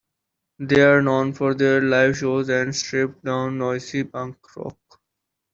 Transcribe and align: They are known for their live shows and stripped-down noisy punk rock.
They 0.57 0.81
are 0.81 1.03
known 1.03 1.33
for 1.33 1.53
their 1.53 1.79
live 1.79 2.17
shows 2.17 2.49
and 2.49 2.75
stripped-down 2.75 3.59
noisy 3.59 4.03
punk 4.03 4.37
rock. 4.57 4.99